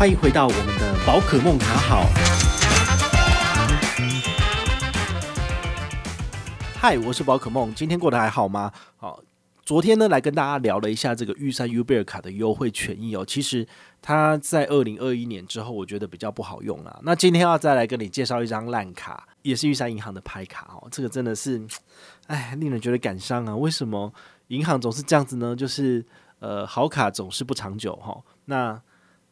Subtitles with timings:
[0.00, 2.06] 欢迎回到我们的宝可梦卡好。
[6.74, 8.72] 嗨，我是宝可梦，今天过得还好吗？
[8.96, 9.22] 好，
[9.62, 13.26] 昨天呢，来跟大家聊了一下这个玉山 U 贝尔卡的优惠权益哦。
[13.26, 13.68] 其实
[14.00, 16.98] 它在二零二一年之后，我觉得比较不好用了。
[17.02, 20.88] 那今天要再来跟你介绍一张烂卡，也是玉山银行的拍卡哦。
[20.90, 21.60] 这个真的是，
[22.28, 23.54] 哎，令人觉得感伤啊！
[23.54, 24.10] 为什么
[24.46, 25.54] 银行总是这样子呢？
[25.54, 26.02] 就是
[26.38, 28.18] 呃，好卡总是不长久哈。
[28.46, 28.80] 那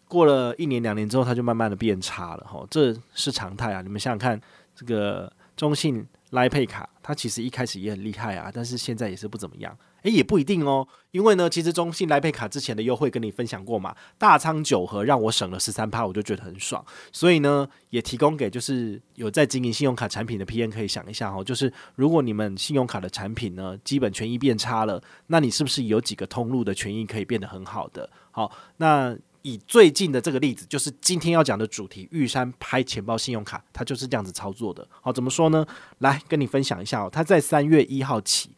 [0.08, 3.82] 过了一年两年之后，它就慢慢的变差了哈，这是常态啊！
[3.82, 4.40] 你们想想看，
[4.74, 9.76] 这个中信 Line Pay 卡，它其实一开始也很厉害啊，但是现在也是不怎么样。
[10.02, 16.82] 诶，也不一定哦，因为呢，其实中信 Line Pay 卡之前的优惠跟你分享过嘛，大仓九和让我省了十三趴，我就觉得很爽。
[17.12, 28.08] 所以呢，也提供给就是有在经营信用卡产品的 P N 可以想一下哈，就是如果你们信用卡的产品呢，基本权益变差了，那你是不是有几个通路的权益可以变得很好的？
[28.30, 29.14] 好，那。
[29.48, 34.86] 以最近的这个例子，就是今天要讲的主题，玉山拍钱包信用卡，它就是这样子操作的。
[35.00, 35.66] 好，怎么说呢？
[36.00, 37.08] 来跟你分享一下哦。
[37.10, 38.50] 它在三月一号起，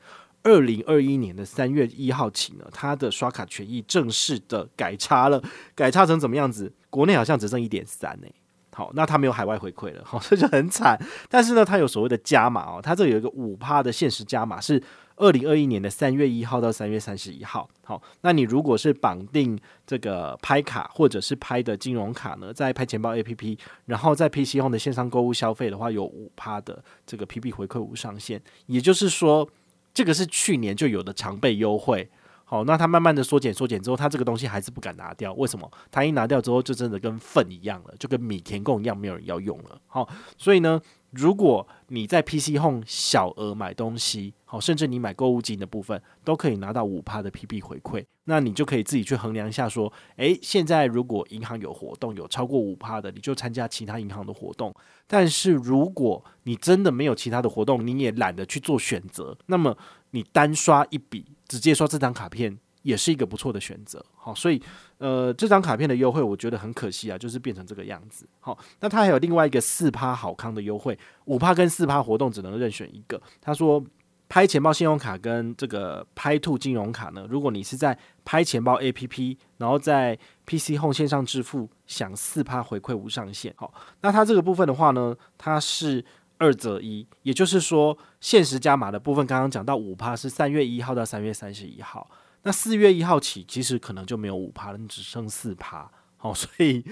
[0.43, 5.41] 二零二一年的三月一号起呢，它的刷卡权益正式的改差了，
[5.75, 6.73] 改差成怎么样子？
[6.91, 8.27] 国内好像只剩一点三呢。
[8.73, 10.99] 好，那它没有海外回馈了，好， 这就很惨。
[11.29, 14.83] 但是呢，它有所谓的加码哦，它这有一个五趴的限时加码是。
[15.17, 29.47] 二零二一年的三月一号到三月三十一号，好，那你如果是绑定这个拍卡或者是拍的金融卡呢，在拍钱包 APP，然后在 PC Home 的线上购物消费的话，有五趴的这个 PP 回馈无上限，也就是说，
[29.93, 32.09] 这个是去年就有的常备优惠。
[32.51, 35.71] 好，那它慢慢的缩减缩减之后，它这个东西还是不敢拿掉，为什么？
[35.89, 39.81] 它一拿掉之后，就真的跟粪一样了，就跟米田共一样，没有人要用了。
[39.87, 40.81] 好，所以呢。
[41.13, 54.73] 如果你在 PC Home 小额买东西，好，甚至你买购物金的部分，都可以拿到五趴的 PP 回馈，那你就可以自己去衡量一下，说，诶，现在如果银行有活动有超过五趴的，你就参加其他银行的活动。
[55.09, 59.77] 但是如果你真的没有其他的活动，你也懒得去做选择，那么
[60.13, 62.59] 你单刷一笔，直接刷这张卡片。
[62.83, 64.59] 也是一个不错的选择，好，所以
[64.97, 68.27] 呃，这张卡片的优惠我觉得很可惜啊，就是变成这个样子。
[68.41, 73.21] 好，那它还有另外一个四趴好康的优惠，五趴跟四趴活动只能任选一个。
[73.39, 73.85] 他说，
[74.31, 83.53] 拍钱包信用卡跟这个拍兔金融卡呢，如果你是在拍钱包 APP，然后在 PC Home 线上支付，享四趴回馈无上限。
[83.59, 86.03] 好，那它这个部分的话呢，它是
[86.41, 92.11] 二择一，也就是说限时加码的部分，刚刚讲到五趴是三月一号到三月三十一号。
[92.43, 95.89] 那四月一号起，其实可能就没有五趴了，你只剩四趴。
[96.17, 96.83] 好， 所以，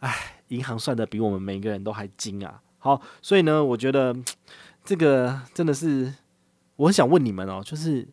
[0.00, 2.62] 唉，银行算得比我们每个人都还精啊。
[2.78, 4.16] 好，所以呢，我觉得
[4.82, 6.14] 这个真的是，
[6.76, 8.08] 我很想问你们哦，就是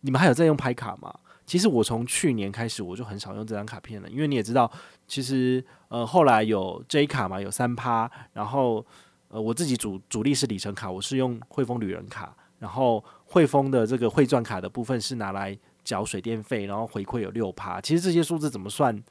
[0.00, 1.14] 你们还有在用拍卡吗？
[1.46, 4.70] 其实我从去年开始我就很少用这张卡片了，因为你也知道，
[5.06, 8.84] 其实呃后来有 J 卡嘛，有三趴，然后
[9.30, 15.58] 呃我自己主主力是里程卡，我是用汇丰旅人卡，然后汇丰的这个汇赚卡的部分是拿来。
[15.82, 19.02] 缴水电费，然后回馈有六趴，其实这些数字怎么算？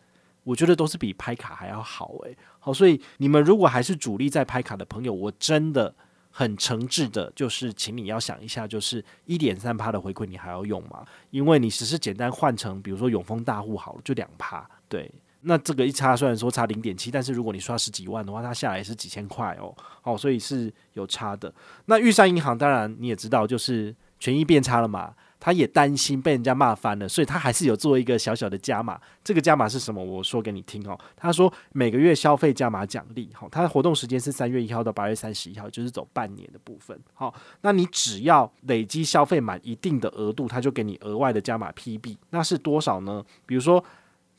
[0.43, 2.37] 我觉得都是比拍卡还要好诶。
[2.59, 5.93] 好，所以你们如果还是主力在拍卡的朋友，我真的
[6.29, 11.03] 很诚挚的，就是请你要想一下，就是一点三趴的回馈你还要用吗？
[11.31, 14.69] 因为你只是简单换成，比如说永丰大户好了，就两趴。
[14.87, 19.73] 对，那这个一差虽然说差零点七，但是如果你刷十几万的话，它下来也是几千块哦。
[20.01, 21.53] 好，所以是有差的。
[21.85, 25.13] 那玉山银行当然你也知道，就是权益变差了嘛。
[25.41, 28.99] 他也担心被人家骂翻了，所以他还是有做一个小小的加码。
[29.23, 30.03] 这个加码是什么？
[30.03, 30.99] 我说给你听哦。
[31.15, 36.99] 他说每个月消费加码奖励，好，他的活动时间是三月一号到八月三十一号，就是走半年的部分。
[37.13, 42.17] 好，那你只要累积消费满一定的额度，他就给你额外的加码 PB。
[42.31, 43.23] 那是多少呢？
[43.45, 43.81] 比如说，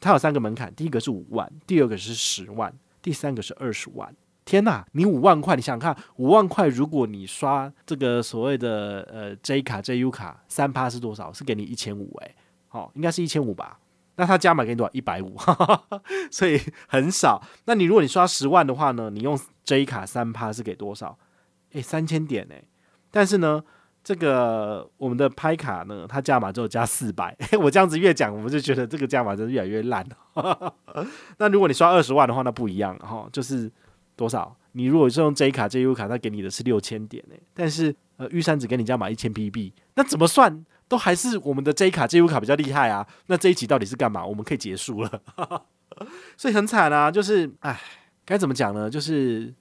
[0.01, 2.73] 它有三个门槛，第一个是五万，第二个是十万，
[3.03, 4.15] 第三个是二十万。
[4.47, 11.33] 天呐，你五万块，你想想看，五万块，如果你刷这个所谓的呃 J 卡 JU 卡，三趴是多少？
[11.33, 12.35] 是给你一千五诶，
[12.67, 13.79] 好，应该是一千五吧？
[14.17, 14.93] 那他加码给你多少？
[14.93, 15.37] 一百五，
[16.33, 17.41] 所以很少。
[17.67, 19.09] 那你如果你刷十万的话呢？
[19.11, 21.17] 你用 J 卡三趴是给多少？
[21.73, 22.65] 诶，三千点诶。
[23.11, 23.63] 但是呢，
[24.03, 27.37] 这个我们的拍卡呢，它加码之后加四百。
[27.61, 30.07] 我这样子越讲，我们就觉得这个加码真的越来越烂。
[31.39, 33.71] 那如果你刷二十万的话，那不一样哈，就是。
[34.17, 34.55] 多少？
[34.73, 37.41] 你如果是用 J 卡、JU 卡，他给你的是六千点诶。
[37.55, 43.07] 但是呃，玉山只给你加码一千 PB，那怎么算都还是我们的 J 卡、JU 卡比较厉害啊。
[43.29, 44.23] 那这一集到底是干嘛？
[44.27, 45.23] 我们可以结束了，
[46.37, 47.11] 所以很惨啊。
[47.11, 47.81] 就是哎，
[48.27, 48.91] 该怎么讲呢？
[48.91, 49.55] 就是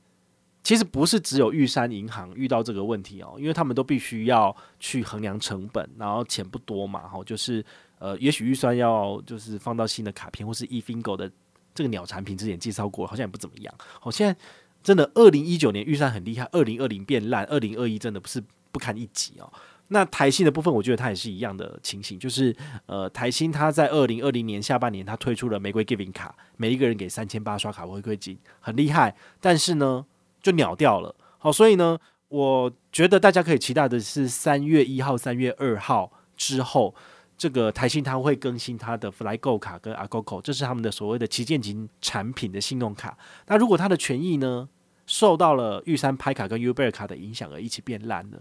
[0.64, 7.64] 其实不是只有玉山银行遇到这个问题哦，因为他们都必须要去衡量成本，然后钱不多嘛，哈，就是
[7.98, 11.32] 呃，也许预算要就是放到新的卡片或是 eFingo 的。
[11.76, 13.74] 这个鸟产品之前介绍过，好像也不怎么样。
[14.02, 14.38] 好，现在
[14.84, 19.50] 真的二零一九年预算很厉害，二零二零变烂，二零二一真的不是不堪一击哦。
[19.90, 22.54] 那台新的部分，我觉得它也是一样的情形，就是
[22.86, 29.16] 呃，台新它在二零二零年下半年，它推出了玫瑰 Giving 卡，每一个人给三千八刷卡回馈金，很厉害。
[29.40, 30.06] 但是呢，
[30.42, 31.14] 就鸟掉了。
[31.38, 31.98] 好，所以呢，
[32.28, 36.94] 我觉得大家可以期待的是三月一号、三月二号之后，
[37.38, 43.18] 这个台新它会更新它的 FlyGo 卡跟 AGOGO，这是他们的所谓的旗舰级产品的信用卡。
[43.48, 44.68] 那如果它的权益呢，
[45.06, 48.40] 受到了玉山拍卡跟 Uber 卡的影响而一起变烂了。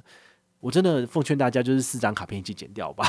[0.60, 3.08] 我真的奉劝大家，就是四张卡片一起剪掉吧，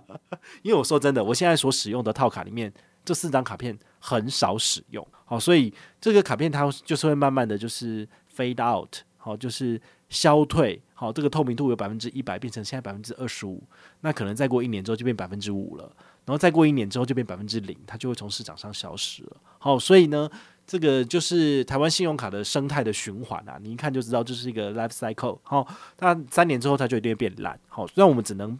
[0.60, 2.70] 因为我说真的，我现在所使用的套卡里面，
[3.02, 8.06] 这四张卡片很少使用，好，所以这个卡片它就是会慢慢的就是
[8.42, 13.62] fade out，好，就是消退，好，这个透明度由百分之一百变成现在百分之二十五，
[14.00, 15.84] 那可能再过一年之后就变百分之五了，
[16.24, 20.28] 然后再过一年之后就变百分之零，它就会从市场上消失了，好，所以呢。
[20.64, 25.36] 这个就是台湾信用卡的生态的循环啊，你一看就知道这是一个 life cycle。
[25.42, 25.66] 好，
[25.98, 27.58] 那三年之后它就一定会变烂。
[27.66, 28.56] 好，虽然我们只能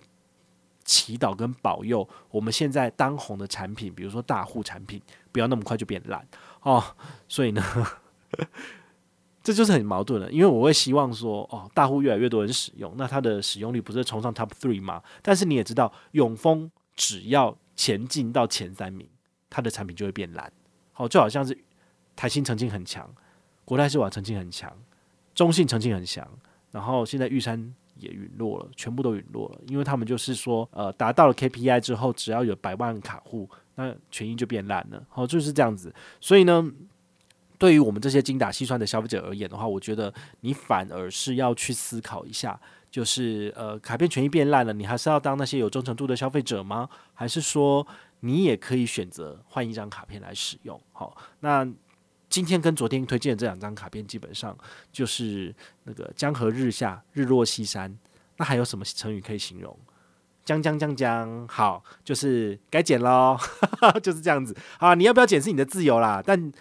[0.84, 5.00] 祈祷跟保佑，我们现在当红的产品，比如说大户产品，
[5.30, 6.26] 不要那么快就变烂
[6.62, 6.82] 哦。
[7.28, 7.62] 所以呢，
[9.42, 15.02] 这就是很矛盾的，因为我会希望说，哦，大户越来越多人使用，那它的使用率不是冲上 top three 吗？
[15.20, 19.08] 但是你也知道，永丰只要前进到前三名，
[19.50, 20.52] 它的产品就会变烂。
[20.92, 21.58] 好，就好像是。
[22.14, 23.10] 台新曾经很强，
[23.64, 24.70] 国泰世华曾经很强，
[25.34, 26.28] 中信曾经很强，
[26.70, 35.92] 然后现在玉山也陨落了，全部都陨落了，因为他们就是说，呃，达到了 KPI 之后，只要有百万卡户，那权益就变烂了，好，就是这样子。
[36.20, 36.70] 所以呢，
[37.62, 42.58] 对于我们这些精打细算的消费者而言的话，我觉得你反而是要去思考一下，
[42.90, 46.88] 就是呃，卡片权益变烂了，你还是要当那些有忠诚度的消费者吗？
[47.14, 47.86] 还是说
[48.18, 50.80] 你也可以选择换一张卡片来使用？
[50.92, 51.72] 好，那。
[52.28, 54.56] 今天跟昨天推荐的这两张卡片，基本上
[54.90, 55.54] 就是
[55.84, 57.94] 那个江河日下，日落西山。
[58.38, 59.78] 那还有什么成语可以形容？
[60.42, 63.38] 将将将将，好，就是该剪喽，
[64.02, 64.56] 就是这样子。
[64.78, 66.52] 好，你要不要剪是你的自由啦，但。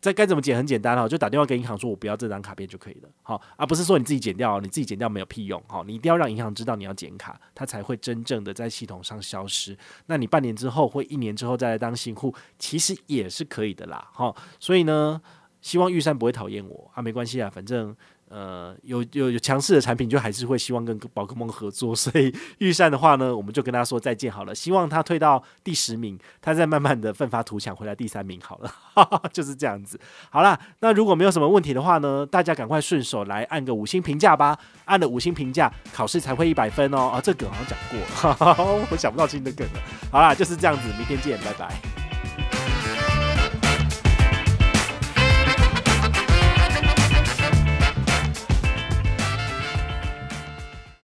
[0.00, 0.56] 这该怎么剪？
[0.56, 9.76] 很简单哈，就打电话给银行说，我不要这张卡片就可以了，好，而不是说你自己剪掉，你自己剪掉没有屁用，好，你一定要让银行知道你要剪卡，它才会真正的在系统上消失。
[10.06, 15.20] 那你半年之后或一年之后再来当新户，其实也是可以的啦，好，所以呢，
[15.60, 17.96] 希望玉山不会讨厌我啊，没关系啊，反正。
[18.30, 24.54] 呃，有有有强势的产品，就还是会希望跟宝可梦合作， 所以玉山的话呢，我们就跟他说再见好了。
[24.54, 28.72] 希望他退到第十名，他再慢慢的奋发图强回来第三名好了，
[29.32, 29.98] 就是这样子。
[30.30, 37.08] 好啦，那如果没有什么问题的话呢，大家赶快顺手来按个五星评价吧，按了五星评价，考试才会一百分哦。
[37.08, 39.80] 啊，这梗好像讲过， 我想不到新的梗了。
[40.12, 41.97] 好啦，就是这样子，明天见，拜拜。